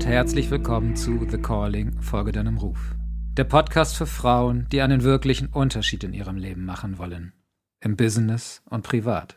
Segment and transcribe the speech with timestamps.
[0.00, 2.78] und herzlich willkommen zu The Calling, Folge deinem Ruf.
[3.36, 7.34] Der Podcast für Frauen, die einen wirklichen Unterschied in ihrem Leben machen wollen.
[7.84, 9.36] Im Business und privat.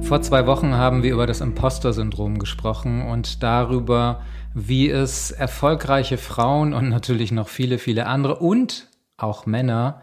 [0.00, 4.22] Vor zwei Wochen haben wir über das Imposter-Syndrom gesprochen und darüber,
[4.52, 10.02] wie es erfolgreiche Frauen und natürlich noch viele, viele andere und auch Männer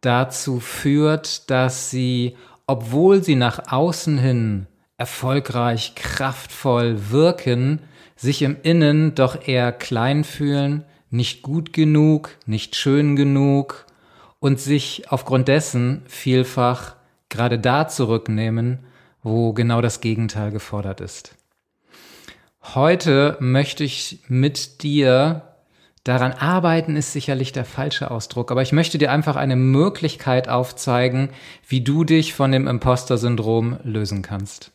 [0.00, 4.66] dazu führt, dass sie, obwohl sie nach außen hin
[4.98, 7.80] erfolgreich, kraftvoll wirken,
[8.16, 13.86] sich im Innen doch eher klein fühlen, nicht gut genug, nicht schön genug
[14.40, 16.96] und sich aufgrund dessen vielfach
[17.28, 18.80] gerade da zurücknehmen,
[19.22, 21.34] wo genau das Gegenteil gefordert ist.
[22.74, 25.42] Heute möchte ich mit dir
[26.04, 31.30] daran arbeiten, ist sicherlich der falsche Ausdruck, aber ich möchte dir einfach eine Möglichkeit aufzeigen,
[31.66, 34.72] wie du dich von dem Imposter-Syndrom lösen kannst.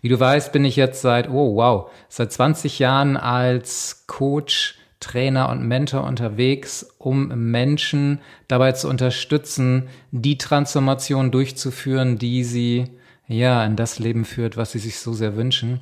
[0.00, 5.50] Wie du weißt, bin ich jetzt seit, oh wow, seit 20 Jahren als Coach, Trainer
[5.50, 12.86] und Mentor unterwegs, um Menschen dabei zu unterstützen, die Transformation durchzuführen, die sie
[13.28, 15.80] ja in das Leben führt, was sie sich so sehr wünschen.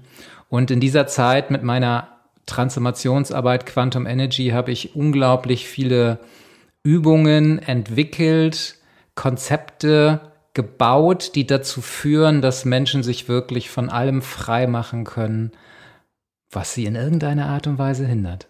[0.48, 2.08] Und in dieser Zeit mit meiner
[2.46, 6.18] Transformationsarbeit Quantum Energy habe ich unglaublich viele
[6.82, 8.76] Übungen entwickelt,
[9.14, 15.52] Konzepte gebaut, die dazu führen, dass Menschen sich wirklich von allem frei machen können,
[16.50, 18.48] was sie in irgendeiner Art und Weise hindert.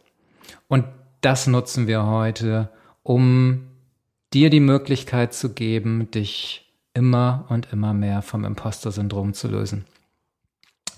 [0.69, 0.85] Und
[1.21, 2.71] das nutzen wir heute,
[3.03, 3.69] um
[4.35, 9.85] dir die Möglichkeit zu geben, dich immer und immer mehr vom Imposter-Syndrom zu lösen.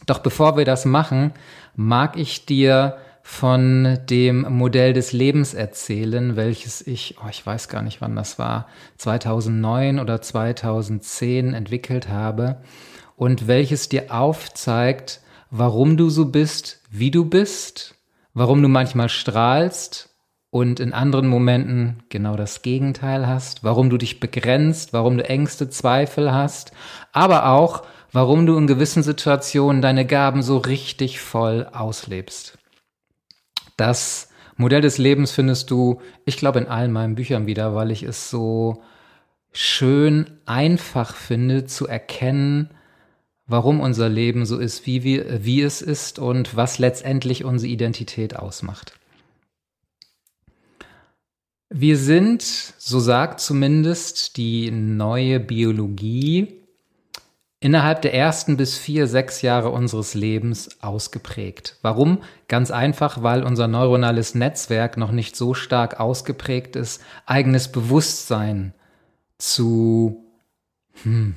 [0.07, 1.33] Doch bevor wir das machen,
[1.77, 7.81] mag ich dir von dem Modell des Lebens erzählen, welches ich, oh, ich weiß gar
[7.81, 12.61] nicht, wann das war, 2009 oder 2010 entwickelt habe
[13.17, 17.95] und welches dir aufzeigt, warum du so bist, wie du bist,
[18.35, 20.11] warum du manchmal strahlst
[20.51, 25.71] und in anderen Momenten genau das Gegenteil hast, warum du dich begrenzt, warum du Ängste,
[25.71, 26.73] Zweifel hast,
[27.13, 32.59] aber auch, warum du in gewissen Situationen deine Gaben so richtig voll auslebst.
[33.77, 38.03] Das Modell des Lebens findest du, ich glaube, in allen meinen Büchern wieder, weil ich
[38.03, 38.83] es so
[39.53, 42.71] schön einfach finde zu erkennen,
[43.47, 48.37] warum unser Leben so ist, wie, wir, wie es ist und was letztendlich unsere Identität
[48.37, 48.99] ausmacht.
[51.69, 56.64] Wir sind, so sagt zumindest die neue Biologie,
[57.65, 61.79] innerhalb der ersten bis vier, sechs Jahre unseres Lebens ausgeprägt.
[61.81, 62.19] Warum?
[62.47, 68.75] Ganz einfach, weil unser neuronales Netzwerk noch nicht so stark ausgeprägt ist, eigenes Bewusstsein
[69.39, 70.27] zu,
[71.05, 71.37] hm,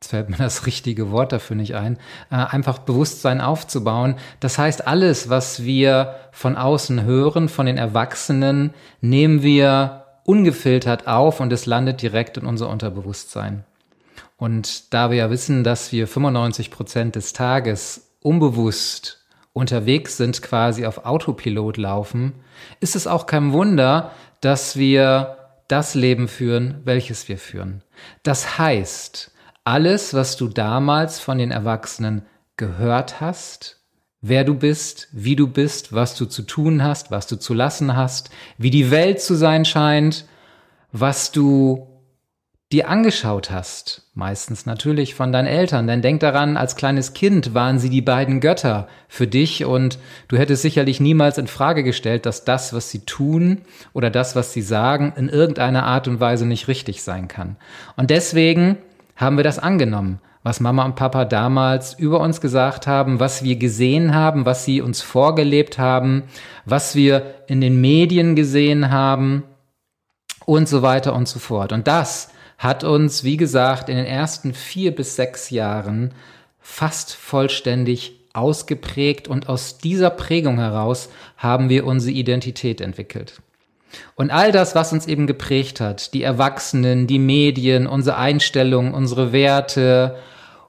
[0.00, 1.98] jetzt fällt mir das richtige Wort dafür nicht ein,
[2.30, 4.14] äh, einfach Bewusstsein aufzubauen.
[4.40, 8.72] Das heißt, alles, was wir von außen hören, von den Erwachsenen,
[9.02, 13.64] nehmen wir ungefiltert auf und es landet direkt in unser Unterbewusstsein.
[14.36, 20.84] Und da wir ja wissen, dass wir 95 Prozent des Tages unbewusst unterwegs sind, quasi
[20.84, 22.34] auf Autopilot laufen,
[22.80, 25.38] ist es auch kein Wunder, dass wir
[25.68, 27.82] das Leben führen, welches wir führen.
[28.22, 29.32] Das heißt,
[29.64, 32.26] alles, was du damals von den Erwachsenen
[32.56, 33.80] gehört hast,
[34.20, 37.96] wer du bist, wie du bist, was du zu tun hast, was du zu lassen
[37.96, 40.26] hast, wie die Welt zu sein scheint,
[40.92, 41.95] was du
[42.72, 45.86] dir angeschaut hast, meistens natürlich von deinen Eltern.
[45.86, 50.36] Denn denk daran, als kleines Kind waren sie die beiden Götter für dich und du
[50.36, 53.62] hättest sicherlich niemals in Frage gestellt, dass das, was sie tun
[53.92, 57.56] oder das, was sie sagen, in irgendeiner Art und Weise nicht richtig sein kann.
[57.96, 58.78] Und deswegen
[59.14, 63.56] haben wir das angenommen, was Mama und Papa damals über uns gesagt haben, was wir
[63.56, 66.24] gesehen haben, was sie uns vorgelebt haben,
[66.64, 69.44] was wir in den Medien gesehen haben
[70.46, 71.72] und so weiter und so fort.
[71.72, 76.14] Und das hat uns, wie gesagt, in den ersten vier bis sechs Jahren
[76.58, 83.40] fast vollständig ausgeprägt und aus dieser Prägung heraus haben wir unsere Identität entwickelt.
[84.14, 89.32] Und all das, was uns eben geprägt hat, die Erwachsenen, die Medien, unsere Einstellungen, unsere
[89.32, 90.18] Werte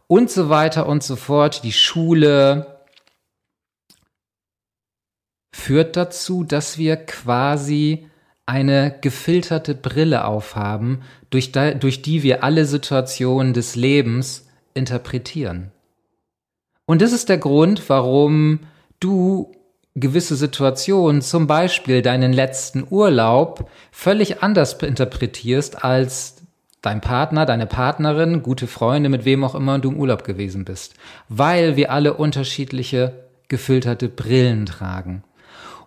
[0.07, 2.77] und so weiter und so fort, die Schule,
[5.51, 8.07] führt dazu, dass wir quasi
[8.47, 15.71] eine gefilterte Brille aufhaben, durch, da, durch die wir alle Situationen des Lebens interpretieren.
[16.85, 18.61] Und das ist der Grund, warum
[18.99, 19.51] du
[19.95, 26.35] gewisse Situationen, zum Beispiel deinen letzten Urlaub, völlig anders interpretierst als
[26.81, 30.94] dein Partner, deine Partnerin, gute Freunde, mit wem auch immer du im Urlaub gewesen bist.
[31.27, 35.23] Weil wir alle unterschiedliche gefilterte Brillen tragen.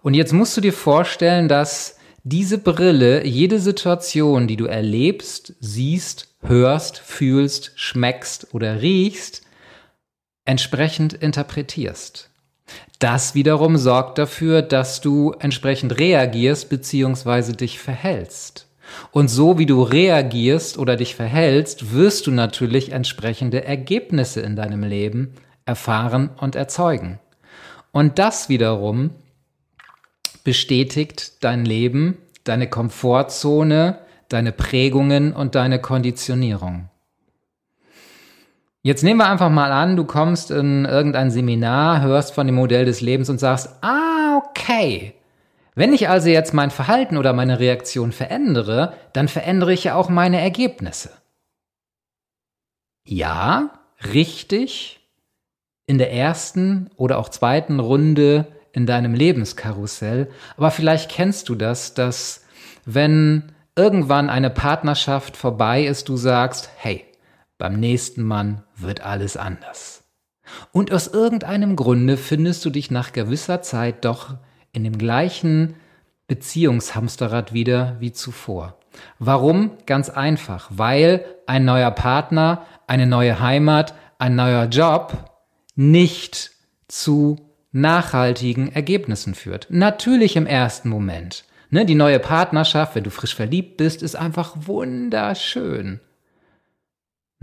[0.03, 6.29] Und jetzt musst du dir vorstellen, dass diese Brille jede Situation, die du erlebst, siehst,
[6.43, 9.43] hörst, fühlst, schmeckst oder riechst,
[10.45, 12.31] entsprechend interpretierst.
[12.99, 17.53] Das wiederum sorgt dafür, dass du entsprechend reagierst bzw.
[17.53, 18.67] dich verhältst.
[19.13, 24.83] Und so wie du reagierst oder dich verhältst, wirst du natürlich entsprechende Ergebnisse in deinem
[24.83, 25.35] Leben
[25.65, 27.19] erfahren und erzeugen.
[27.93, 29.11] Und das wiederum
[30.45, 33.99] bestätigt dein Leben, deine Komfortzone,
[34.29, 36.89] deine Prägungen und deine Konditionierung.
[38.83, 42.87] Jetzt nehmen wir einfach mal an, du kommst in irgendein Seminar, hörst von dem Modell
[42.87, 45.15] des Lebens und sagst, ah, okay.
[45.75, 50.09] Wenn ich also jetzt mein Verhalten oder meine Reaktion verändere, dann verändere ich ja auch
[50.09, 51.11] meine Ergebnisse.
[53.07, 53.71] Ja,
[54.13, 55.01] richtig.
[55.87, 60.31] In der ersten oder auch zweiten Runde in deinem Lebenskarussell.
[60.57, 62.45] Aber vielleicht kennst du das, dass
[62.85, 67.05] wenn irgendwann eine Partnerschaft vorbei ist, du sagst, hey,
[67.59, 70.05] beim nächsten Mann wird alles anders.
[70.73, 74.35] Und aus irgendeinem Grunde findest du dich nach gewisser Zeit doch
[74.73, 75.75] in dem gleichen
[76.27, 78.79] Beziehungshamsterrad wieder wie zuvor.
[79.19, 79.73] Warum?
[79.87, 85.31] Ganz einfach, weil ein neuer Partner, eine neue Heimat, ein neuer Job
[85.75, 86.51] nicht
[86.89, 89.67] zu nachhaltigen Ergebnissen führt.
[89.71, 91.45] Natürlich im ersten Moment.
[91.71, 96.01] Ne, die neue Partnerschaft, wenn du frisch verliebt bist, ist einfach wunderschön.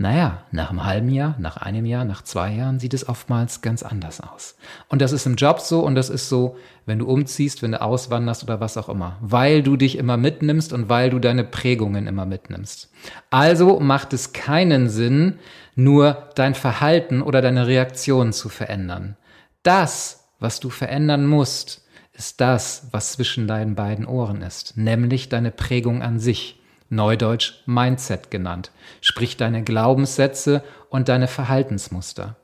[0.00, 3.82] Naja, nach einem halben Jahr, nach einem Jahr, nach zwei Jahren sieht es oftmals ganz
[3.82, 4.56] anders aus.
[4.88, 7.82] Und das ist im Job so und das ist so, wenn du umziehst, wenn du
[7.82, 9.16] auswanderst oder was auch immer.
[9.20, 12.92] Weil du dich immer mitnimmst und weil du deine Prägungen immer mitnimmst.
[13.30, 15.40] Also macht es keinen Sinn,
[15.74, 19.16] nur dein Verhalten oder deine Reaktion zu verändern.
[19.64, 25.50] Das, was du verändern musst, ist das, was zwischen deinen beiden Ohren ist, nämlich deine
[25.50, 26.54] Prägung an sich.
[26.90, 28.70] Neudeutsch Mindset genannt,
[29.02, 32.36] sprich deine Glaubenssätze und deine Verhaltensmuster.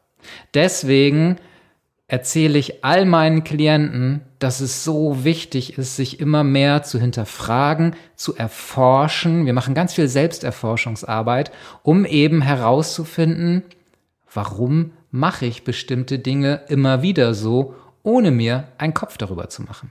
[0.52, 1.36] Deswegen
[2.06, 7.96] erzähle ich all meinen Klienten, dass es so wichtig ist, sich immer mehr zu hinterfragen,
[8.14, 9.46] zu erforschen.
[9.46, 11.50] Wir machen ganz viel Selbsterforschungsarbeit,
[11.82, 13.62] um eben herauszufinden,
[14.32, 17.74] warum mache ich bestimmte Dinge immer wieder so,
[18.04, 19.90] ohne mir einen Kopf darüber zu machen.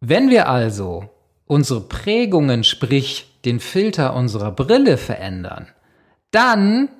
[0.00, 1.10] Wenn wir also
[1.46, 5.66] unsere Prägungen, sprich den Filter unserer Brille verändern,
[6.30, 6.90] dann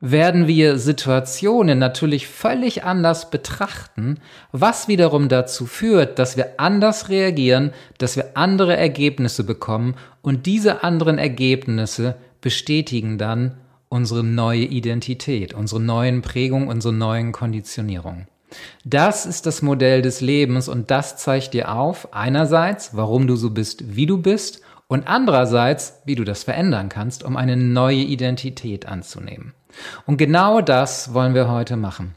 [0.00, 4.18] werden wir Situationen natürlich völlig anders betrachten,
[4.50, 10.82] was wiederum dazu führt, dass wir anders reagieren, dass wir andere Ergebnisse bekommen und diese
[10.82, 13.58] anderen Ergebnisse bestätigen dann
[13.90, 18.28] unsere neue Identität, unsere neuen Prägungen, unsere neuen Konditionierungen.
[18.84, 23.50] Das ist das Modell des Lebens und das zeigt dir auf, einerseits, warum du so
[23.50, 28.86] bist, wie du bist und andererseits, wie du das verändern kannst, um eine neue Identität
[28.86, 29.54] anzunehmen.
[30.06, 32.14] Und genau das wollen wir heute machen.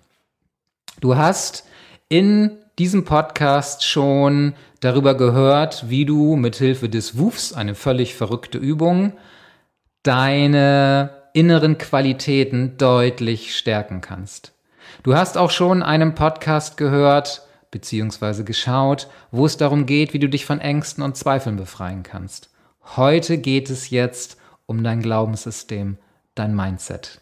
[1.02, 1.66] Du hast
[2.08, 9.14] in diesem Podcast schon darüber gehört, wie du mithilfe des WUFs, eine völlig verrückte Übung,
[10.04, 14.54] deine inneren Qualitäten deutlich stärken kannst.
[15.02, 18.44] Du hast auch schon einen Podcast gehört bzw.
[18.44, 22.50] geschaut, wo es darum geht, wie du dich von Ängsten und Zweifeln befreien kannst.
[22.96, 24.38] Heute geht es jetzt
[24.68, 25.98] um dein Glaubenssystem,
[26.36, 27.20] dein Mindset.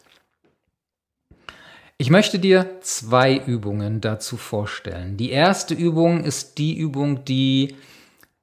[1.98, 5.18] Ich möchte dir zwei Übungen dazu vorstellen.
[5.18, 7.76] Die erste Übung ist die Übung, die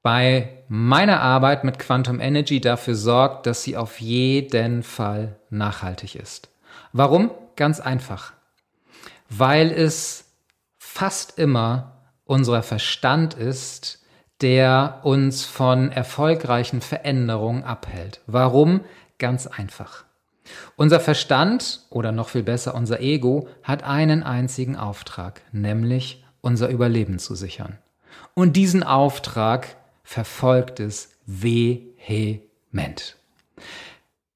[0.08, 6.48] bei meiner Arbeit mit Quantum Energy dafür sorgt, dass sie auf jeden Fall nachhaltig ist.
[6.92, 7.30] Warum?
[7.56, 8.32] Ganz einfach
[9.28, 10.24] weil es
[10.78, 11.92] fast immer
[12.24, 14.04] unser Verstand ist,
[14.40, 18.20] der uns von erfolgreichen Veränderungen abhält.
[18.26, 18.82] Warum?
[19.18, 20.04] Ganz einfach.
[20.76, 27.18] Unser Verstand oder noch viel besser unser Ego hat einen einzigen Auftrag, nämlich unser Überleben
[27.18, 27.78] zu sichern.
[28.34, 29.76] Und diesen Auftrag
[30.08, 33.16] verfolgt es vehement.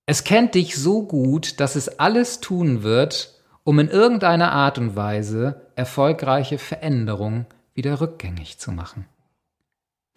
[0.05, 4.97] Es kennt dich so gut, dass es alles tun wird, um in irgendeiner Art und
[4.97, 9.07] Weise erfolgreiche Veränderungen wieder rückgängig zu machen.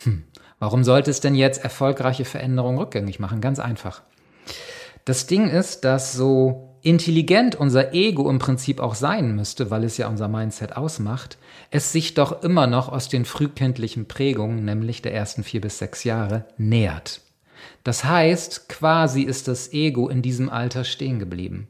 [0.03, 0.25] Hm,
[0.59, 3.39] warum sollte es denn jetzt erfolgreiche Veränderungen rückgängig machen?
[3.39, 4.01] Ganz einfach.
[5.05, 9.97] Das Ding ist, dass so intelligent unser Ego im Prinzip auch sein müsste, weil es
[9.97, 11.39] ja unser Mindset ausmacht,
[11.71, 16.03] es sich doch immer noch aus den frühkindlichen Prägungen, nämlich der ersten vier bis sechs
[16.03, 17.21] Jahre, nähert.
[17.83, 21.67] Das heißt, quasi ist das Ego in diesem Alter stehen geblieben.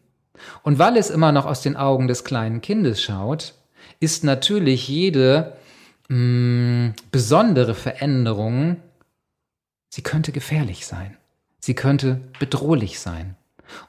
[0.63, 3.53] Und weil es immer noch aus den Augen des kleinen Kindes schaut,
[4.01, 5.55] ist natürlich jede
[6.09, 8.81] mh, mm, besondere Veränderung,
[9.87, 11.15] sie könnte gefährlich sein.
[11.61, 13.37] Sie könnte bedrohlich sein.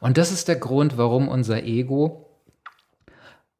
[0.00, 2.26] Und das ist der Grund, warum unser Ego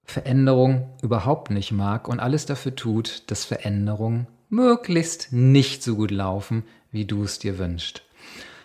[0.05, 6.65] Veränderung überhaupt nicht mag und alles dafür tut, dass Veränderungen möglichst nicht so gut laufen,
[6.93, 8.03] wie du es dir wünschst.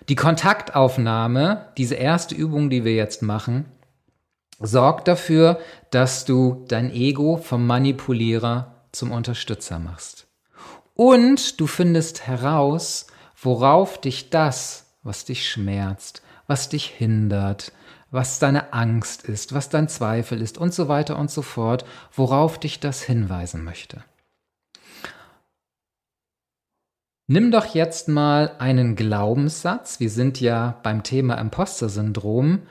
[0.07, 3.65] Die Kontaktaufnahme, diese erste Übung, die wir jetzt machen,
[4.59, 10.27] sorgt dafür, dass du dein Ego vom Manipulierer zum Unterstützer machst.
[10.95, 13.07] Und du findest heraus,
[13.41, 17.71] worauf dich das, was dich schmerzt, was dich hindert,
[18.09, 22.59] was deine Angst ist, was dein Zweifel ist und so weiter und so fort, worauf
[22.59, 24.03] dich das hinweisen möchte.
[27.27, 32.63] Nimm doch jetzt mal einen Glaubenssatz, wir sind ja beim Thema Imposter-Syndrom,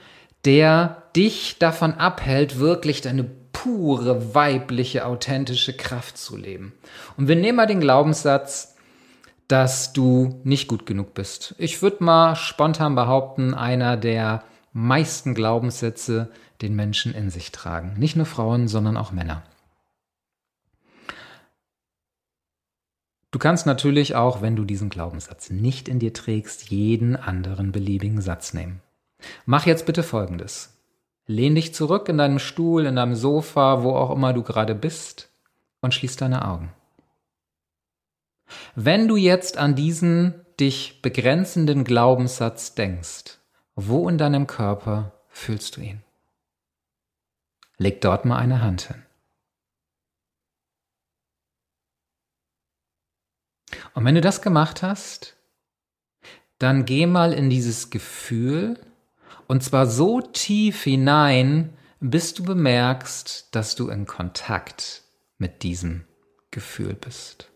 [0.45, 6.75] der dich davon abhält, wirklich deine pure weibliche, authentische Kraft zu leben.
[7.17, 8.70] Und wir nehmen mal den Glaubenssatz,
[9.51, 11.57] dass du nicht gut genug bist.
[11.59, 16.31] Ich würde mal spontan behaupten, einer der meisten Glaubenssätze
[16.63, 17.95] den Menschen in sich tragen.
[17.99, 19.43] Nicht nur Frauen, sondern auch Männer.
[23.33, 28.21] Du kannst natürlich auch, wenn du diesen Glaubenssatz nicht in dir trägst, jeden anderen beliebigen
[28.21, 28.81] Satz nehmen.
[29.47, 30.77] Mach jetzt bitte Folgendes.
[31.27, 35.29] Lehn dich zurück in deinem Stuhl, in deinem Sofa, wo auch immer du gerade bist
[35.81, 36.73] und schließ deine Augen.
[38.75, 43.39] Wenn du jetzt an diesen dich begrenzenden Glaubenssatz denkst,
[43.75, 46.03] wo in deinem Körper fühlst du ihn?
[47.79, 49.03] Leg dort mal eine Hand hin.
[53.95, 55.37] Und wenn du das gemacht hast,
[56.59, 58.79] dann geh mal in dieses Gefühl
[59.47, 65.03] und zwar so tief hinein, bis du bemerkst, dass du in Kontakt
[65.39, 66.05] mit diesem
[66.51, 67.50] Gefühl bist.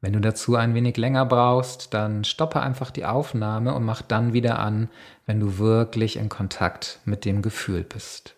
[0.00, 4.32] Wenn du dazu ein wenig länger brauchst, dann stoppe einfach die Aufnahme und mach dann
[4.32, 4.88] wieder an,
[5.26, 8.36] wenn du wirklich in Kontakt mit dem Gefühl bist.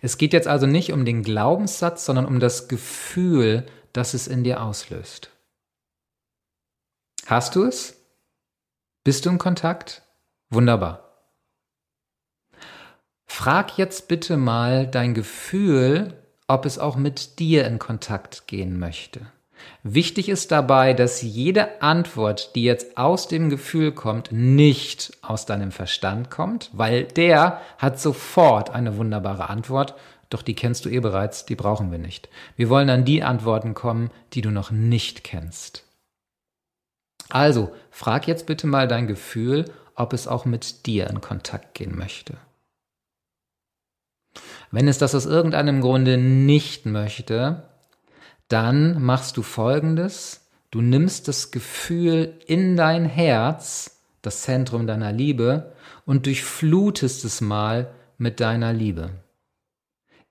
[0.00, 4.42] Es geht jetzt also nicht um den Glaubenssatz, sondern um das Gefühl, das es in
[4.42, 5.30] dir auslöst.
[7.26, 7.96] Hast du es?
[9.04, 10.02] Bist du in Kontakt?
[10.50, 11.04] Wunderbar.
[13.26, 19.26] Frag jetzt bitte mal dein Gefühl, ob es auch mit dir in Kontakt gehen möchte.
[19.82, 25.72] Wichtig ist dabei, dass jede Antwort, die jetzt aus dem Gefühl kommt, nicht aus deinem
[25.72, 29.94] Verstand kommt, weil der hat sofort eine wunderbare Antwort,
[30.30, 32.28] doch die kennst du eh bereits, die brauchen wir nicht.
[32.56, 35.84] Wir wollen an die Antworten kommen, die du noch nicht kennst.
[37.28, 41.96] Also, frag jetzt bitte mal dein Gefühl, ob es auch mit dir in Kontakt gehen
[41.96, 42.36] möchte.
[44.70, 47.62] Wenn es das aus irgendeinem Grunde nicht möchte,
[48.48, 50.48] dann machst du Folgendes.
[50.70, 55.72] Du nimmst das Gefühl in dein Herz, das Zentrum deiner Liebe,
[56.04, 59.10] und durchflutest es mal mit deiner Liebe.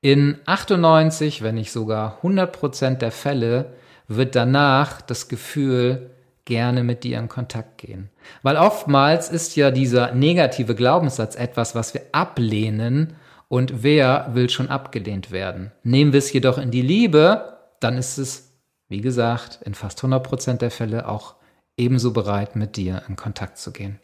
[0.01, 3.73] In 98, wenn nicht sogar 100 Prozent der Fälle
[4.07, 6.11] wird danach das Gefühl
[6.45, 8.09] gerne mit dir in Kontakt gehen.
[8.41, 13.15] Weil oftmals ist ja dieser negative Glaubenssatz etwas, was wir ablehnen
[13.47, 15.71] und wer will schon abgelehnt werden.
[15.83, 17.52] Nehmen wir es jedoch in die Liebe,
[17.83, 18.53] dann ist es,
[18.87, 21.35] wie gesagt, in fast 100 Prozent der Fälle auch
[21.75, 23.99] ebenso bereit, mit dir in Kontakt zu gehen.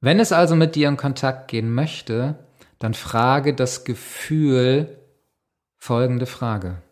[0.00, 2.38] Wenn es also mit dir in Kontakt gehen möchte,
[2.78, 4.98] dann frage das Gefühl
[5.76, 6.82] folgende Frage.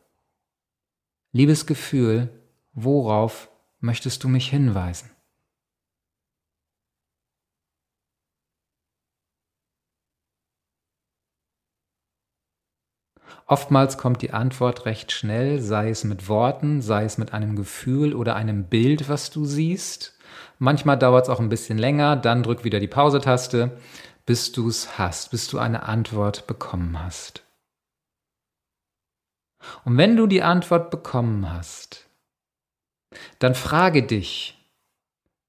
[1.32, 2.28] Liebes Gefühl,
[2.72, 3.48] worauf
[3.80, 5.11] möchtest du mich hinweisen?
[13.46, 18.14] Oftmals kommt die Antwort recht schnell, sei es mit Worten, sei es mit einem Gefühl
[18.14, 20.16] oder einem Bild, was du siehst.
[20.58, 23.76] Manchmal dauert es auch ein bisschen länger, dann drück wieder die Pause-Taste,
[24.26, 27.42] bis du es hast, bis du eine Antwort bekommen hast.
[29.84, 32.06] Und wenn du die Antwort bekommen hast,
[33.38, 34.58] dann frage dich,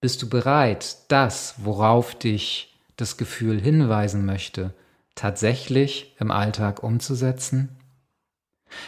[0.01, 4.73] bist du bereit, das, worauf dich das Gefühl hinweisen möchte,
[5.15, 7.77] tatsächlich im Alltag umzusetzen?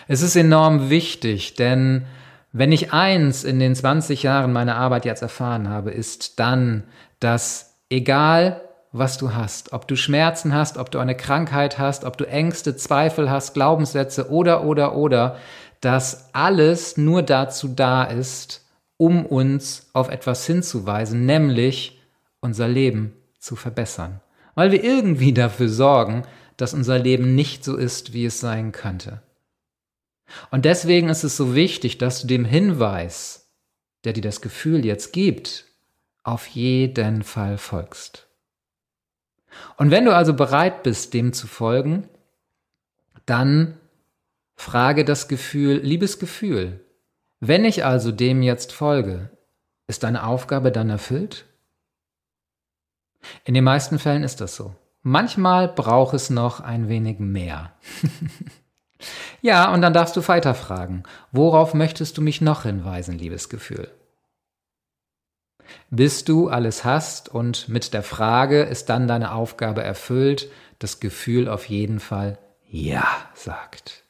[0.08, 2.06] Es ist enorm wichtig, denn
[2.52, 6.84] wenn ich eins in den 20 Jahren meiner Arbeit jetzt erfahren habe, ist dann,
[7.20, 8.62] dass egal
[8.94, 12.78] was du hast, ob du Schmerzen hast, ob du eine Krankheit hast, ob du Ängste,
[12.78, 15.36] Zweifel hast, Glaubenssätze oder, oder, oder,
[15.82, 18.66] dass alles nur dazu da ist,
[18.96, 22.02] um uns auf etwas hinzuweisen, nämlich
[22.40, 24.22] unser Leben zu verbessern.
[24.56, 26.24] Weil wir irgendwie dafür sorgen,
[26.56, 29.22] dass unser Leben nicht so ist, wie es sein könnte.
[30.52, 33.52] Und deswegen ist es so wichtig, dass du dem Hinweis,
[34.04, 35.66] der dir das Gefühl jetzt gibt,
[36.24, 38.28] auf jeden Fall folgst.
[39.78, 42.10] Und wenn du also bereit bist, dem zu folgen,
[43.26, 43.78] dann
[44.56, 46.82] frage das Gefühl, liebes Gefühl,
[47.40, 49.30] wenn ich also dem jetzt folge,
[49.88, 51.46] ist deine Aufgabe dann erfüllt?
[53.44, 54.76] In den meisten Fällen ist das so.
[55.02, 57.74] Manchmal braucht es noch ein wenig mehr.
[59.42, 63.90] ja, und dann darfst du weiter fragen, worauf möchtest du mich noch hinweisen, liebes Gefühl?
[65.90, 70.50] Bis du alles hast und mit der Frage ist dann deine Aufgabe erfüllt,
[70.80, 72.38] das Gefühl auf jeden Fall
[72.68, 74.04] Ja sagt.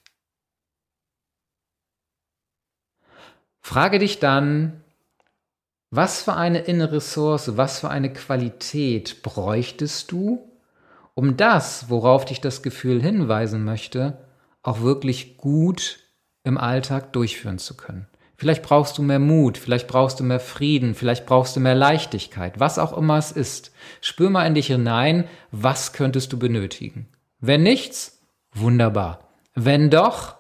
[3.62, 4.84] Frage dich dann,
[5.90, 10.52] was für eine innere Ressource, was für eine Qualität bräuchtest du,
[11.14, 14.25] um das, worauf dich das Gefühl hinweisen möchte,
[14.66, 16.00] auch wirklich gut
[16.44, 18.08] im Alltag durchführen zu können.
[18.38, 22.60] Vielleicht brauchst du mehr Mut, vielleicht brauchst du mehr Frieden, vielleicht brauchst du mehr Leichtigkeit,
[22.60, 23.72] was auch immer es ist.
[24.02, 27.08] Spür mal in dich hinein, was könntest du benötigen.
[27.40, 28.20] Wenn nichts,
[28.54, 29.30] wunderbar.
[29.54, 30.36] Wenn doch,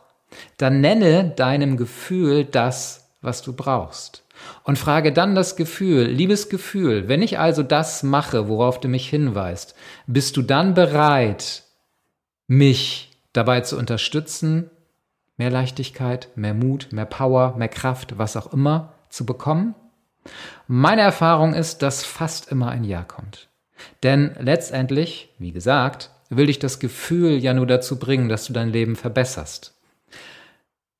[0.58, 4.24] dann nenne deinem Gefühl das, was du brauchst.
[4.63, 9.08] Und frage dann das Gefühl, liebes Gefühl, wenn ich also das mache, worauf du mich
[9.10, 11.63] hinweist, bist du dann bereit,
[12.48, 14.70] mich dabei zu unterstützen,
[15.38, 19.75] mehr Leichtigkeit, mehr Mut, mehr Power, mehr Kraft, was auch immer zu bekommen?
[20.68, 23.48] Meine Erfahrung ist, dass fast immer ein Ja kommt.
[24.04, 28.70] Denn letztendlich, wie gesagt, will dich das Gefühl ja nur dazu bringen, dass du dein
[28.70, 29.74] Leben verbesserst.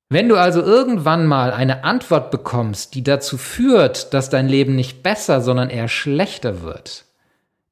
[0.08, 5.02] Wenn du also irgendwann mal eine Antwort bekommst, die dazu führt, dass dein Leben nicht
[5.02, 7.06] besser, sondern eher schlechter wird,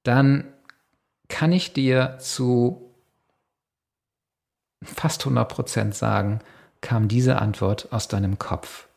[0.02, 0.46] dann
[1.28, 2.93] kann ich dir zu
[4.86, 6.40] fast 100 Prozent sagen,
[6.82, 8.88] kam diese Antwort aus deinem Kopf.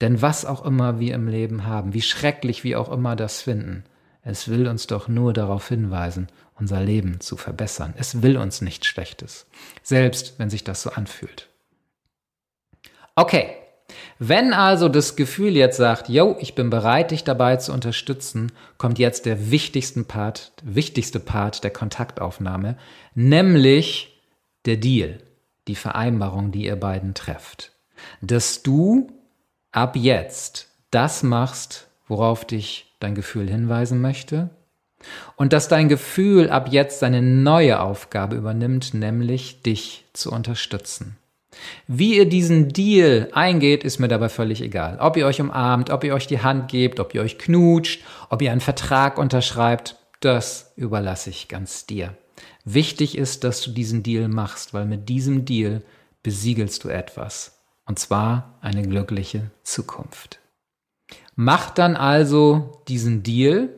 [0.00, 3.84] Denn was auch immer wir im Leben haben, wie schrecklich wir auch immer das finden,
[4.22, 7.94] es will uns doch nur darauf hinweisen, unser Leben zu verbessern.
[7.96, 9.46] Es will uns nichts Schlechtes,
[9.82, 11.48] selbst wenn sich das so anfühlt.
[13.14, 13.56] Okay,
[14.18, 18.98] wenn also das Gefühl jetzt sagt, yo, ich bin bereit, dich dabei zu unterstützen, kommt
[18.98, 22.76] jetzt der wichtigste Part, wichtigste Part der Kontaktaufnahme,
[23.14, 24.11] nämlich
[24.66, 25.18] der Deal,
[25.68, 27.72] die Vereinbarung, die ihr beiden trefft.
[28.20, 29.08] Dass du
[29.70, 34.50] ab jetzt das machst, worauf dich dein Gefühl hinweisen möchte,
[35.36, 41.16] und dass dein Gefühl ab jetzt seine neue Aufgabe übernimmt, nämlich dich zu unterstützen.
[41.86, 44.98] Wie ihr diesen Deal eingeht, ist mir dabei völlig egal.
[45.00, 48.40] Ob ihr euch umarmt, ob ihr euch die Hand gebt, ob ihr euch knutscht, ob
[48.42, 52.14] ihr einen Vertrag unterschreibt, das überlasse ich ganz dir.
[52.64, 55.82] Wichtig ist, dass du diesen Deal machst, weil mit diesem Deal
[56.22, 57.58] besiegelst du etwas.
[57.86, 60.38] Und zwar eine glückliche Zukunft.
[61.34, 63.70] Mach dann also diesen Deal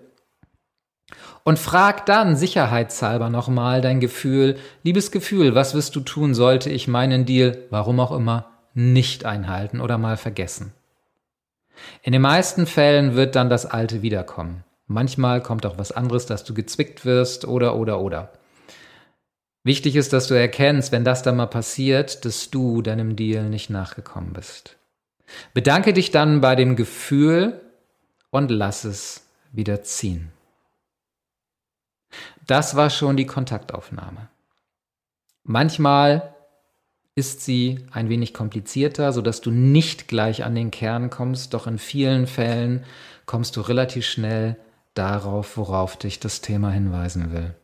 [1.45, 6.89] und frag dann sicherheitshalber nochmal dein Gefühl, liebes Gefühl, was wirst du tun, sollte ich
[6.89, 10.73] meinen Deal, warum auch immer, nicht einhalten oder mal vergessen.
[12.03, 14.65] In den meisten Fällen wird dann das Alte wiederkommen.
[14.87, 18.33] Manchmal kommt auch was anderes, dass du gezwickt wirst oder oder oder.
[19.65, 23.71] Wichtig ist, dass du erkennst, wenn das dann mal passiert, dass du deinem Deal nicht
[23.71, 24.77] nachgekommen bist.
[25.55, 27.63] Bedanke dich dann bei dem Gefühl
[28.31, 30.31] und lass es wieder ziehen.
[32.47, 34.29] Das war schon die Kontaktaufnahme.
[35.45, 36.35] Manchmal
[37.15, 41.79] ist sie ein wenig komplizierter, sodass du nicht gleich an den Kern kommst, doch in
[41.79, 42.85] vielen Fällen
[43.25, 44.57] kommst du relativ schnell
[44.93, 47.55] darauf, worauf dich das Thema hinweisen will.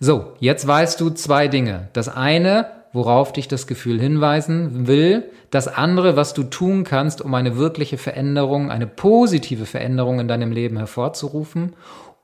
[0.00, 1.88] So, jetzt weißt du zwei Dinge.
[1.92, 7.34] Das eine, worauf dich das Gefühl hinweisen will, das andere, was du tun kannst, um
[7.34, 11.76] eine wirkliche Veränderung, eine positive Veränderung in deinem Leben hervorzurufen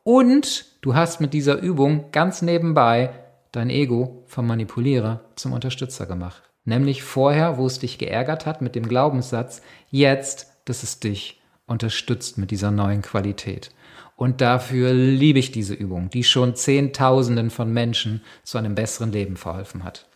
[0.04, 3.10] und du hast mit dieser Übung ganz nebenbei
[3.52, 6.42] dein Ego vom Manipulierer zum Unterstützer gemacht.
[6.64, 12.38] Nämlich vorher, wo es dich geärgert hat mit dem Glaubenssatz, jetzt, dass es dich unterstützt
[12.38, 13.70] mit dieser neuen Qualität.
[14.16, 19.36] Und dafür liebe ich diese Übung, die schon Zehntausenden von Menschen zu einem besseren Leben
[19.36, 20.06] verholfen hat.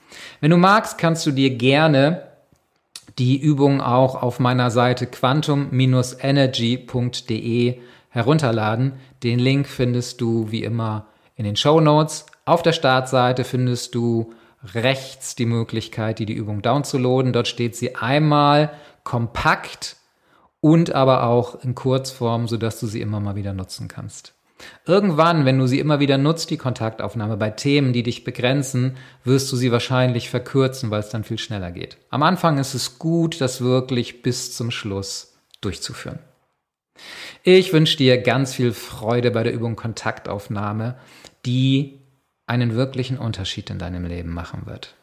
[0.41, 2.23] Wenn du magst, kannst du dir gerne
[3.19, 7.81] die Übung auch auf meiner Seite quantum-energy.de
[8.11, 8.93] herunterladen.
[9.23, 12.27] Den Link findest du wie immer in den Show Notes.
[12.45, 14.35] Auf der Startseite findest du
[14.75, 17.33] rechts die Möglichkeit, dir die Übung downzuladen.
[17.33, 18.71] Dort steht sie einmal
[19.05, 19.97] kompakt
[20.67, 24.35] und aber auch in Kurzform, sodass du sie immer mal wieder nutzen kannst.
[24.85, 29.53] Irgendwann, wenn du sie immer wieder nutzt, die Kontaktaufnahme bei Themen, die dich begrenzen, wirst
[29.53, 31.99] du sie wahrscheinlich verkürzen, weil es dann viel schneller geht.
[32.11, 36.19] Am Anfang ist es gut, das wirklich bis zum Schluss durchzuführen.
[37.45, 40.97] Ich wünsche dir ganz viel Freude bei der Übung Kontaktaufnahme,
[41.45, 42.01] die
[42.49, 44.97] einen wirklichen Unterschied in deinem Leben machen wird.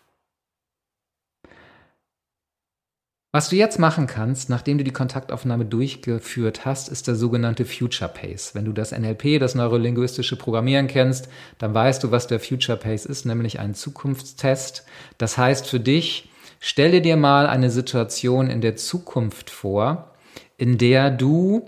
[3.36, 8.08] Was du jetzt machen kannst, nachdem du die Kontaktaufnahme durchgeführt hast, ist der sogenannte Future
[8.08, 8.54] Pace.
[8.54, 13.08] Wenn du das NLP, das neurolinguistische Programmieren kennst, dann weißt du, was der Future Pace
[13.08, 14.86] ist, nämlich ein Zukunftstest.
[15.18, 20.12] Das heißt für dich, stelle dir mal eine Situation in der Zukunft vor,
[20.58, 21.66] in der du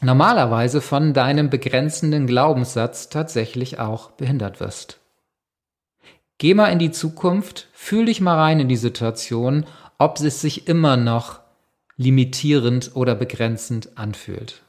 [0.00, 5.00] normalerweise von deinem begrenzenden Glaubenssatz tatsächlich auch behindert wirst.
[6.38, 9.66] Geh mal in die Zukunft, fühl dich mal rein in die Situation
[9.98, 11.40] ob es sich immer noch
[11.96, 14.62] limitierend oder begrenzend anfühlt.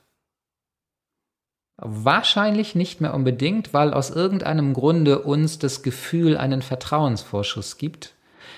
[1.78, 8.14] Wahrscheinlich nicht mehr unbedingt, weil aus irgendeinem Grunde uns das Gefühl einen Vertrauensvorschuss gibt.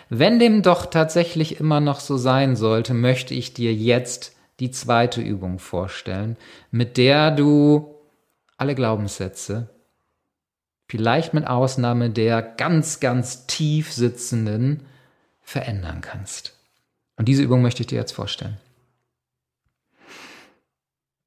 [0.10, 5.22] Wenn dem doch tatsächlich immer noch so sein sollte, möchte ich dir jetzt die zweite
[5.22, 6.38] Übung vorstellen,
[6.70, 7.96] mit der du
[8.58, 9.70] alle Glaubenssätze,
[10.88, 14.86] vielleicht mit Ausnahme der ganz, ganz tief sitzenden,
[15.42, 16.57] verändern kannst.
[17.18, 18.58] Und diese Übung möchte ich dir jetzt vorstellen.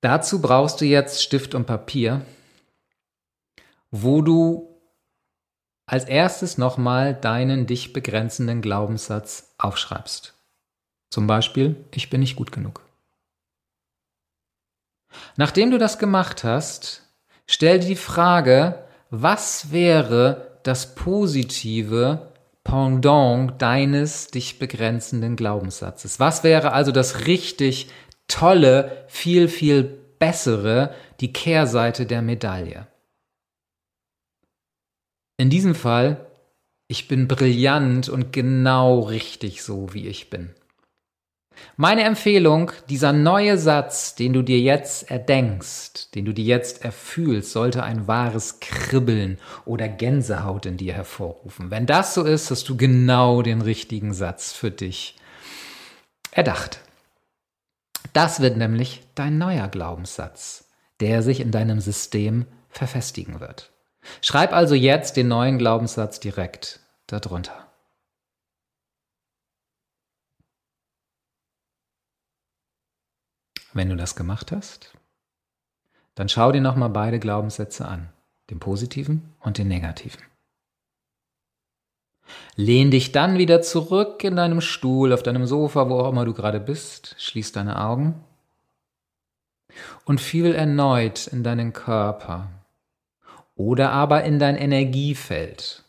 [0.00, 2.24] Dazu brauchst du jetzt Stift und Papier,
[3.90, 4.70] wo du
[5.86, 10.34] als erstes nochmal deinen dich begrenzenden Glaubenssatz aufschreibst.
[11.10, 12.82] Zum Beispiel, ich bin nicht gut genug.
[15.36, 17.02] Nachdem du das gemacht hast,
[17.46, 22.29] stell dir die Frage, was wäre das Positive
[22.70, 26.20] Pendant deines dich begrenzenden Glaubenssatzes?
[26.20, 27.88] Was wäre also das richtig
[28.28, 29.82] tolle, viel, viel
[30.20, 32.86] bessere, die Kehrseite der Medaille?
[35.36, 36.24] In diesem Fall,
[36.86, 40.54] ich bin brillant und genau richtig so, wie ich bin.
[41.76, 47.52] Meine Empfehlung, dieser neue Satz, den du dir jetzt erdenkst, den du dir jetzt erfühlst,
[47.52, 51.70] sollte ein wahres Kribbeln oder Gänsehaut in dir hervorrufen.
[51.70, 55.16] Wenn das so ist, hast du genau den richtigen Satz für dich
[56.32, 56.80] erdacht.
[58.12, 60.64] Das wird nämlich dein neuer Glaubenssatz,
[61.00, 63.70] der sich in deinem System verfestigen wird.
[64.22, 67.69] Schreib also jetzt den neuen Glaubenssatz direkt darunter.
[73.72, 74.92] Wenn du das gemacht hast,
[76.16, 78.08] dann schau dir nochmal beide Glaubenssätze an,
[78.50, 80.20] den positiven und den negativen.
[82.56, 86.34] Lehn dich dann wieder zurück in deinem Stuhl, auf deinem Sofa, wo auch immer du
[86.34, 88.24] gerade bist, schließ deine Augen.
[90.04, 92.48] Und fühl erneut in deinen Körper
[93.54, 95.84] oder aber in dein Energiefeld,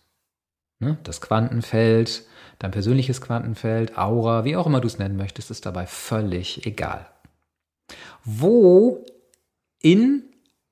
[0.80, 2.24] ne, das Quantenfeld,
[2.60, 7.11] dein persönliches Quantenfeld, Aura, wie auch immer du es nennen möchtest, ist dabei völlig egal
[8.24, 9.06] wo
[9.80, 10.24] in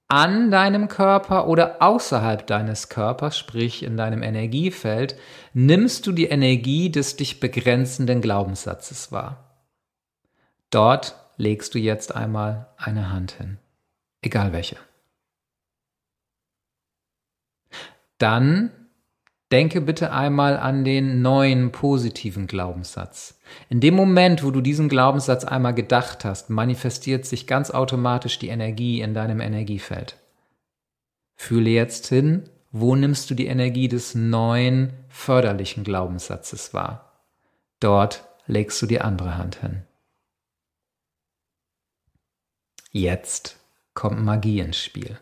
[0.08, 5.16] an deinem Körper oder außerhalb deines Körpers, sprich in deinem Energiefeld,
[5.54, 9.62] nimmst du die Energie des dich begrenzenden Glaubenssatzes wahr.
[10.72, 13.60] Dort legst du jetzt einmal eine Hand hin,
[14.22, 14.78] egal welche.
[18.18, 18.72] Dann
[19.52, 23.40] Denke bitte einmal an den neuen positiven Glaubenssatz.
[23.70, 28.50] In dem Moment, wo du diesen Glaubenssatz einmal gedacht hast, manifestiert sich ganz automatisch die
[28.50, 30.18] Energie in deinem Energiefeld.
[31.36, 37.24] Fühle jetzt hin, wo nimmst du die Energie des neuen förderlichen Glaubenssatzes wahr?
[37.80, 39.84] Dort legst du die andere Hand hin.
[42.92, 43.58] Jetzt
[43.96, 45.20] kommt Magie ins Spiel.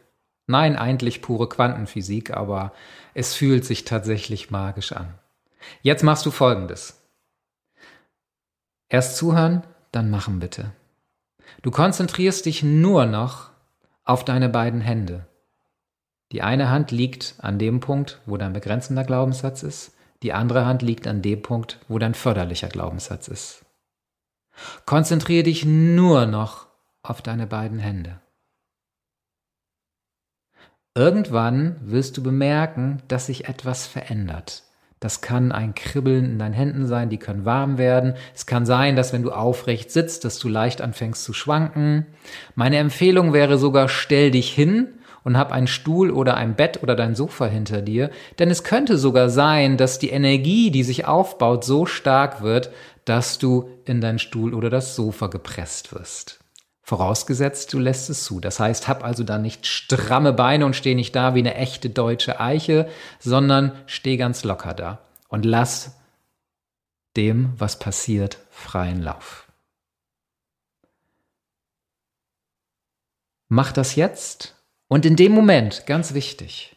[0.47, 2.73] Nein, eigentlich pure Quantenphysik, aber
[3.13, 5.13] es fühlt sich tatsächlich magisch an.
[5.81, 7.01] Jetzt machst du Folgendes.
[8.89, 10.71] Erst zuhören, dann machen bitte.
[11.61, 13.49] Du konzentrierst dich nur noch
[14.05, 15.27] auf deine beiden Hände.
[16.31, 20.81] Die eine Hand liegt an dem Punkt, wo dein begrenzender Glaubenssatz ist, die andere Hand
[20.81, 23.65] liegt an dem Punkt, wo dein förderlicher Glaubenssatz ist.
[24.85, 26.67] Konzentriere dich nur noch
[27.03, 28.19] auf deine beiden Hände.
[30.97, 34.63] Irgendwann wirst du bemerken, dass sich etwas verändert.
[34.99, 38.15] Das kann ein Kribbeln in deinen Händen sein, die können warm werden.
[38.33, 42.07] Es kann sein, dass wenn du aufrecht sitzt, dass du leicht anfängst zu schwanken.
[42.55, 44.87] Meine Empfehlung wäre sogar, stell dich hin
[45.23, 48.97] und hab einen Stuhl oder ein Bett oder dein Sofa hinter dir, denn es könnte
[48.97, 52.71] sogar sein, dass die Energie, die sich aufbaut, so stark wird,
[53.05, 56.39] dass du in deinen Stuhl oder das Sofa gepresst wirst.
[56.87, 58.39] Vorausgesetzt, du lässt es zu.
[58.39, 61.89] Das heißt, hab also da nicht stramme Beine und steh nicht da wie eine echte
[61.89, 65.97] deutsche Eiche, sondern steh ganz locker da und lass
[67.17, 69.51] dem, was passiert, freien Lauf.
[73.49, 74.55] Mach das jetzt
[74.87, 76.76] und in dem Moment, ganz wichtig,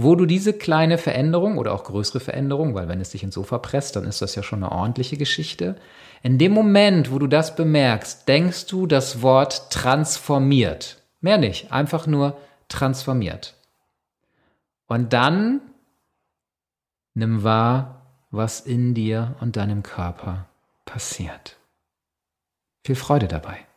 [0.00, 3.58] wo du diese kleine Veränderung oder auch größere Veränderung, weil wenn es dich ins Sofa
[3.58, 5.74] presst, dann ist das ja schon eine ordentliche Geschichte.
[6.22, 11.02] In dem Moment, wo du das bemerkst, denkst du das Wort transformiert.
[11.20, 13.54] Mehr nicht, einfach nur transformiert.
[14.86, 15.62] Und dann
[17.14, 20.46] nimm wahr, was in dir und deinem Körper
[20.84, 21.56] passiert.
[22.84, 23.67] Viel Freude dabei.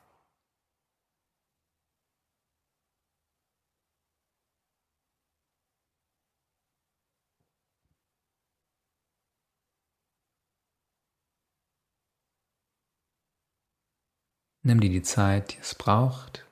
[14.64, 16.46] Nimm dir die Zeit, die es braucht.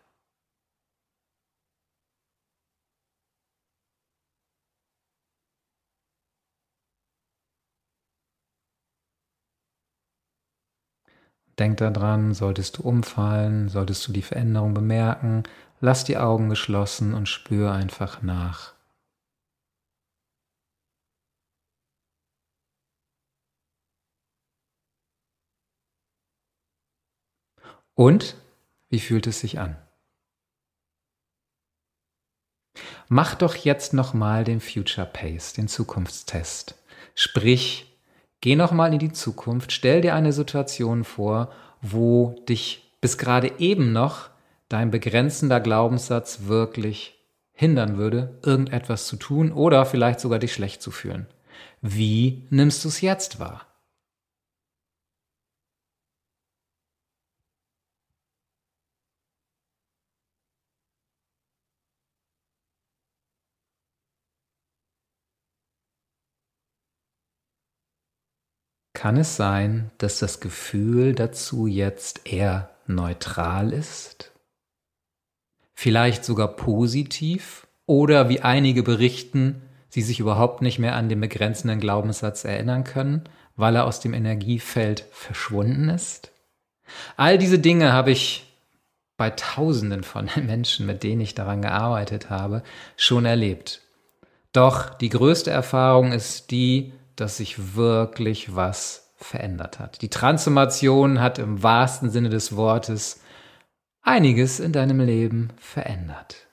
[11.60, 15.44] Denk daran, solltest du umfallen, solltest du die Veränderung bemerken,
[15.80, 18.74] lass die Augen geschlossen und spür einfach nach.
[28.00, 28.38] Und
[28.88, 29.76] wie fühlt es sich an?
[33.10, 36.76] Mach doch jetzt nochmal den Future Pace, den Zukunftstest.
[37.14, 37.90] Sprich,
[38.42, 43.92] Geh nochmal in die Zukunft, stell dir eine Situation vor, wo dich bis gerade eben
[43.92, 44.30] noch
[44.70, 47.20] dein begrenzender Glaubenssatz wirklich
[47.52, 51.28] hindern würde, irgendetwas zu tun oder vielleicht sogar dich schlecht zu fühlen.
[51.82, 53.69] Wie nimmst du es jetzt wahr?
[69.00, 74.34] Kann es sein, dass das Gefühl dazu jetzt eher neutral ist?
[75.74, 77.66] Vielleicht sogar positiv?
[77.86, 83.24] Oder wie einige berichten, sie sich überhaupt nicht mehr an den begrenzenden Glaubenssatz erinnern können,
[83.56, 86.34] weil er aus dem Energiefeld verschwunden ist?
[87.16, 88.54] All diese Dinge habe ich
[89.16, 92.64] bei Tausenden von Menschen, mit denen ich daran gearbeitet habe,
[92.98, 93.80] schon erlebt.
[94.52, 100.02] Doch die größte Erfahrung ist die, dass sich wirklich was verändert hat.
[100.02, 103.22] Die Transformation hat im wahrsten Sinne des Wortes
[104.02, 106.48] einiges in deinem Leben verändert.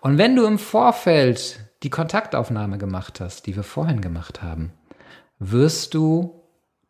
[0.00, 4.72] Und wenn du im Vorfeld die Kontaktaufnahme gemacht hast, die wir vorhin gemacht haben,
[5.38, 6.42] wirst du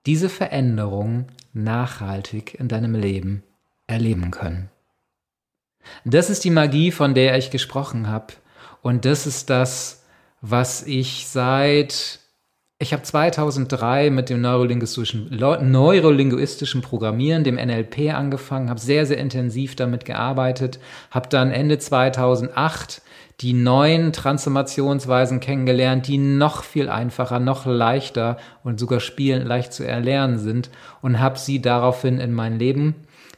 [0.07, 3.43] diese Veränderung nachhaltig in deinem Leben
[3.87, 4.71] erleben können.
[6.05, 8.35] Das ist die Magie, von der ich gesprochen habe.
[8.83, 10.04] Und das ist das,
[10.47, 12.21] was ich seit
[12.79, 19.77] ich habe 2003 mit dem neurolinguistischen, neurolinguistischen Programmieren, dem NLP, angefangen, habe sehr, sehr intensiv
[19.77, 20.81] damit gearbeitet,
[21.11, 23.01] habe dann Ende 2008
[23.41, 29.87] die neuen Transformationsweisen kennengelernt, die noch viel einfacher, noch leichter und sogar spielend leicht zu
[29.87, 30.69] erlernen sind
[31.01, 32.97] und habe sie daraufhin in mein Leben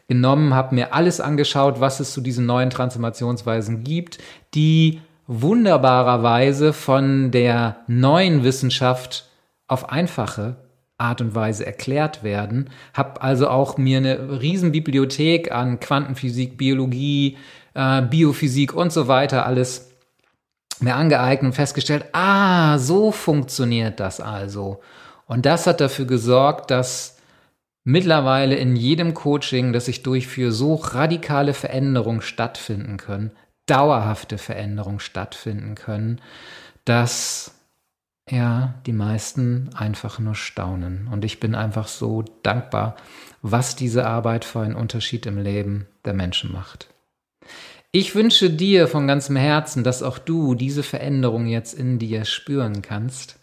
[0.08, 4.18] genommen, habe mir alles angeschaut, was es zu diesen neuen Transformationsweisen gibt,
[4.54, 9.28] die wunderbarerweise von der neuen Wissenschaft
[9.66, 10.56] auf einfache
[10.98, 12.70] Art und Weise erklärt werden.
[12.94, 17.36] Hab also auch mir eine Riesenbibliothek an Quantenphysik, Biologie,
[17.74, 19.90] äh, Biophysik und so weiter alles
[20.80, 24.80] mir angeeignet und festgestellt, ah, so funktioniert das also.
[25.26, 27.16] Und das hat dafür gesorgt, dass
[27.84, 33.32] mittlerweile in jedem Coaching, das ich durchführe, so radikale Veränderungen stattfinden können,
[33.66, 36.20] dauerhafte Veränderungen stattfinden können,
[36.84, 37.56] dass
[38.28, 41.08] ja, die meisten einfach nur staunen.
[41.08, 42.96] Und ich bin einfach so dankbar,
[43.42, 46.88] was diese Arbeit für einen Unterschied im Leben der Menschen macht.
[47.92, 52.82] Ich wünsche dir von ganzem Herzen, dass auch du diese Veränderung jetzt in dir spüren
[52.82, 53.38] kannst.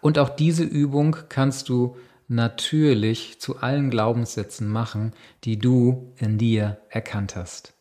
[0.00, 5.12] Und auch diese Übung kannst du natürlich zu allen Glaubenssätzen machen,
[5.44, 7.74] die du in dir erkannt hast.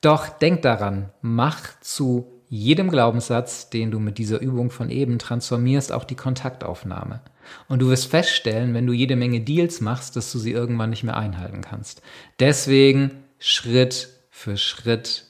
[0.00, 5.92] Doch denk daran, mach zu jedem Glaubenssatz, den du mit dieser Übung von eben transformierst,
[5.92, 7.20] auch die Kontaktaufnahme.
[7.68, 11.04] Und du wirst feststellen, wenn du jede Menge Deals machst, dass du sie irgendwann nicht
[11.04, 12.02] mehr einhalten kannst.
[12.38, 15.24] Deswegen Schritt für Schritt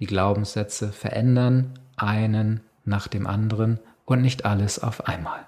[0.00, 5.46] Die Glaubenssätze verändern einen nach dem anderen und nicht alles auf einmal.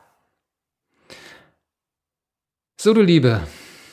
[2.80, 3.42] So, du Liebe,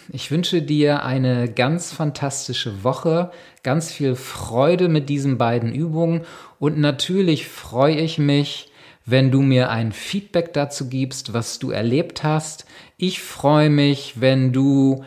[0.10, 3.32] ich wünsche dir eine ganz fantastische Woche,
[3.64, 6.22] ganz viel Freude mit diesen beiden Übungen
[6.60, 8.72] und natürlich freue ich mich,
[9.06, 12.66] wenn du mir ein Feedback dazu gibst, was du erlebt hast.
[12.98, 15.06] Ich freue mich, wenn du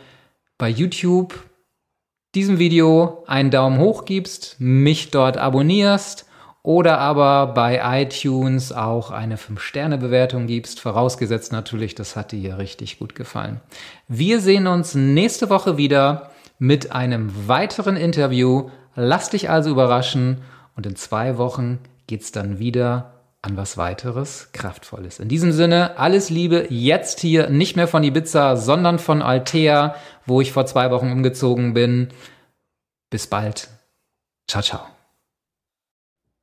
[0.56, 1.34] bei YouTube
[2.34, 6.29] diesem Video einen Daumen hoch gibst, mich dort abonnierst
[6.62, 13.14] oder aber bei iTunes auch eine 5-Sterne-Bewertung gibst, vorausgesetzt natürlich, das hat dir richtig gut
[13.14, 13.60] gefallen.
[14.08, 18.68] Wir sehen uns nächste Woche wieder mit einem weiteren Interview.
[18.94, 20.42] Lass dich also überraschen
[20.76, 25.18] und in zwei Wochen geht's dann wieder an was weiteres Kraftvolles.
[25.18, 29.94] In diesem Sinne, alles Liebe, jetzt hier nicht mehr von Ibiza, sondern von Altea,
[30.26, 32.08] wo ich vor zwei Wochen umgezogen bin.
[33.08, 33.68] Bis bald.
[34.46, 34.99] Ciao, ciao.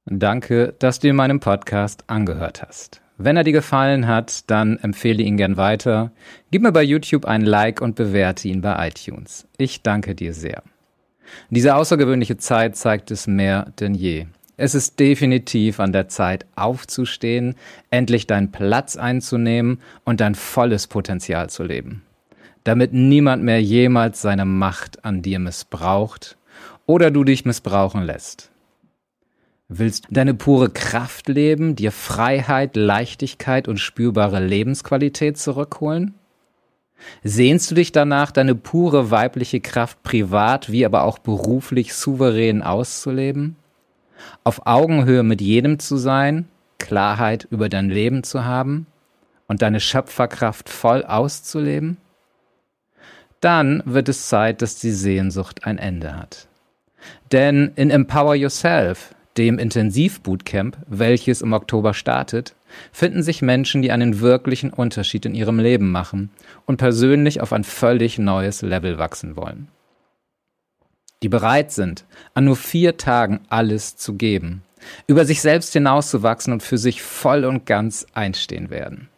[0.10, 3.02] Danke, dass du in meinem Podcast angehört hast.
[3.18, 6.12] Wenn er dir gefallen hat, dann empfehle ihn gern weiter.
[6.50, 9.48] Gib mir bei YouTube ein Like und bewerte ihn bei iTunes.
[9.58, 10.64] Ich danke dir sehr.
[11.50, 14.28] Diese außergewöhnliche Zeit zeigt es mehr denn je.
[14.56, 17.56] Es ist definitiv an der Zeit aufzustehen,
[17.90, 22.04] endlich deinen Platz einzunehmen und dein volles Potenzial zu leben.
[22.64, 26.38] Damit niemand mehr jemals seine Macht an dir missbraucht
[26.86, 28.52] oder du dich missbrauchen lässt.
[29.70, 36.14] Willst deine pure Kraft leben, dir Freiheit, Leichtigkeit und spürbare Lebensqualität zurückholen?
[37.24, 43.58] Sehnst du dich danach, deine pure weibliche Kraft privat wie aber auch beruflich souverän auszuleben?
[44.46, 46.48] Auf Augenhöhe mit jedem zu sein,
[46.80, 48.88] Klarheit über dein Leben zu haben
[49.48, 51.98] und deine Schöpferkraft voll auszuleben?
[53.42, 56.48] Dann wird es Zeit, dass die Sehnsucht ein Ende hat.
[57.32, 62.56] Denn in Empower Yourself dem Intensivbootcamp, welches im Oktober startet,
[62.92, 66.30] finden sich Menschen, die einen wirklichen Unterschied in ihrem Leben machen
[66.66, 69.68] und persönlich auf ein völlig neues Level wachsen wollen.
[71.24, 74.62] Die bereit sind, an nur vier Tagen alles zu geben,
[75.08, 79.10] über sich selbst hinauszuwachsen und für sich voll und ganz einstehen werden.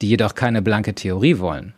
[0.00, 1.74] Die jedoch keine blanke Theorie wollen,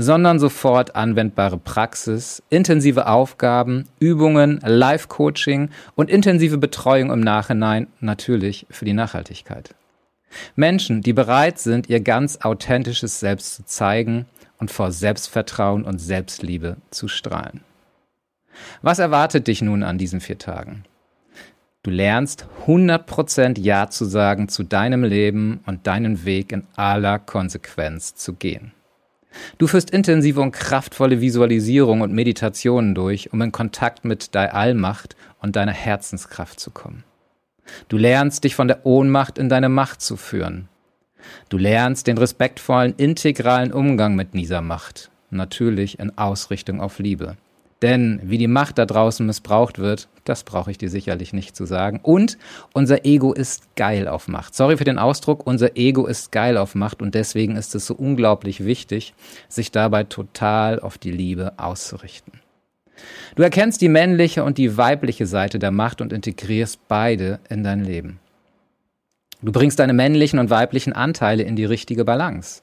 [0.00, 8.84] sondern sofort anwendbare Praxis, intensive Aufgaben, Übungen, Live-Coaching und intensive Betreuung im Nachhinein natürlich für
[8.84, 9.74] die Nachhaltigkeit.
[10.54, 14.26] Menschen, die bereit sind, ihr ganz authentisches Selbst zu zeigen
[14.60, 17.62] und vor Selbstvertrauen und Selbstliebe zu strahlen.
[18.82, 20.84] Was erwartet dich nun an diesen vier Tagen?
[21.82, 28.14] Du lernst 100% Ja zu sagen zu deinem Leben und deinen Weg in aller Konsequenz
[28.14, 28.72] zu gehen.
[29.58, 35.16] Du führst intensive und kraftvolle Visualisierung und Meditationen durch, um in Kontakt mit deiner Allmacht
[35.40, 37.04] und deiner Herzenskraft zu kommen.
[37.88, 40.68] Du lernst dich von der Ohnmacht in deine Macht zu führen.
[41.48, 47.36] Du lernst den respektvollen, integralen Umgang mit dieser Macht, natürlich in Ausrichtung auf Liebe.
[47.82, 51.64] Denn wie die Macht da draußen missbraucht wird, das brauche ich dir sicherlich nicht zu
[51.64, 52.00] sagen.
[52.02, 52.36] Und
[52.72, 54.54] unser Ego ist geil auf Macht.
[54.54, 57.94] Sorry für den Ausdruck, unser Ego ist geil auf Macht und deswegen ist es so
[57.94, 59.14] unglaublich wichtig,
[59.48, 62.40] sich dabei total auf die Liebe auszurichten.
[63.36, 67.84] Du erkennst die männliche und die weibliche Seite der Macht und integrierst beide in dein
[67.84, 68.18] Leben.
[69.40, 72.62] Du bringst deine männlichen und weiblichen Anteile in die richtige Balance.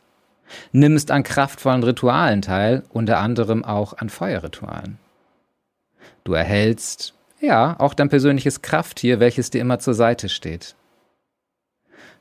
[0.74, 5.00] Nimmst an kraftvollen Ritualen teil, unter anderem auch an Feuerritualen.
[6.26, 10.76] Du erhältst, ja, auch dein persönliches Krafttier, welches dir immer zur Seite steht.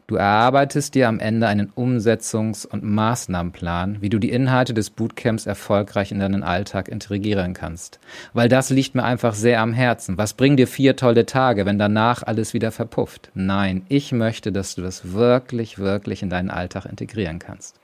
[0.07, 5.47] Du erarbeitest dir am Ende einen Umsetzungs- und Maßnahmenplan, wie du die Inhalte des Bootcamps
[5.47, 7.99] erfolgreich in deinen Alltag integrieren kannst.
[8.35, 10.19] Weil das liegt mir einfach sehr am Herzen.
[10.19, 13.31] Was bringen dir vier tolle Tage, wenn danach alles wieder verpufft?
[13.33, 17.81] Nein, ich möchte, dass du das wirklich, wirklich in deinen Alltag integrieren kannst.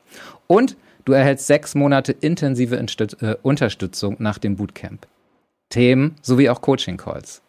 [0.46, 5.06] Und du erhältst sechs Monate intensive äh, Unterstützung nach dem Bootcamp.
[5.70, 7.42] Themen sowie auch Coaching-Calls.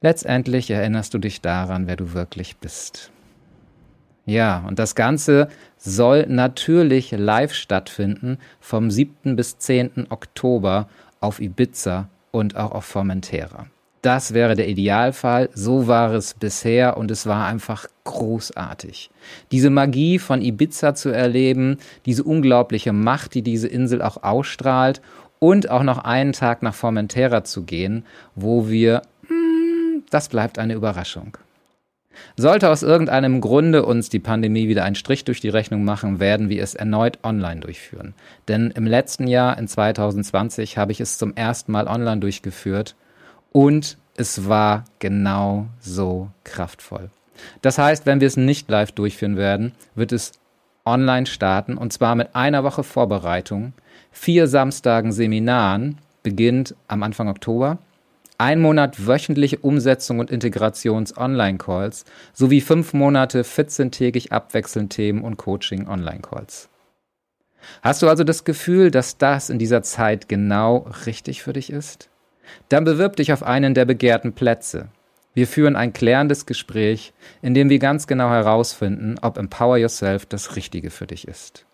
[0.00, 3.10] Letztendlich erinnerst du dich daran, wer du wirklich bist.
[4.26, 5.48] Ja, und das Ganze
[5.78, 9.36] soll natürlich live stattfinden vom 7.
[9.36, 10.06] bis 10.
[10.10, 10.88] Oktober
[11.20, 13.66] auf Ibiza und auch auf Formentera.
[14.02, 15.48] Das wäre der Idealfall.
[15.54, 19.10] So war es bisher und es war einfach großartig.
[19.50, 25.00] Diese Magie von Ibiza zu erleben, diese unglaubliche Macht, die diese Insel auch ausstrahlt
[25.44, 30.72] und auch noch einen Tag nach Formentera zu gehen, wo wir, hm, das bleibt eine
[30.72, 31.36] Überraschung.
[32.34, 36.48] Sollte aus irgendeinem Grunde uns die Pandemie wieder einen Strich durch die Rechnung machen, werden
[36.48, 38.14] wir es erneut online durchführen.
[38.48, 42.96] Denn im letzten Jahr, in 2020, habe ich es zum ersten Mal online durchgeführt
[43.52, 47.10] und es war genau so kraftvoll.
[47.60, 50.32] Das heißt, wenn wir es nicht live durchführen werden, wird es
[50.84, 53.72] online starten und zwar mit einer Woche Vorbereitung,
[54.10, 57.78] vier Samstagen Seminaren, beginnt am Anfang Oktober,
[58.36, 66.68] ein Monat wöchentliche Umsetzung und Integrations-Online-Calls sowie fünf Monate 14-tägig abwechselnd Themen und Coaching-Online-Calls.
[67.82, 72.10] Hast du also das Gefühl, dass das in dieser Zeit genau richtig für dich ist?
[72.68, 74.88] Dann bewirb dich auf einen der begehrten Plätze.
[75.34, 77.12] Wir führen ein klärendes Gespräch,
[77.42, 81.66] in dem wir ganz genau herausfinden, ob Empower Yourself das Richtige für dich ist.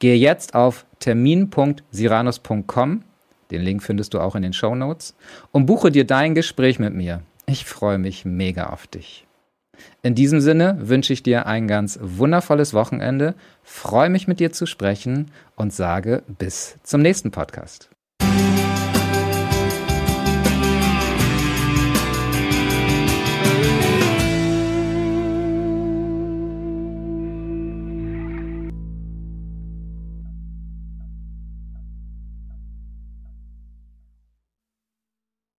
[0.00, 3.04] Gehe jetzt auf termin.siranus.com,
[3.50, 5.14] den Link findest du auch in den Show Notes,
[5.52, 7.22] und buche dir dein Gespräch mit mir.
[7.46, 9.26] Ich freue mich mega auf dich.
[10.02, 14.66] In diesem Sinne wünsche ich dir ein ganz wundervolles Wochenende, freue mich mit dir zu
[14.66, 17.90] sprechen und sage bis zum nächsten Podcast.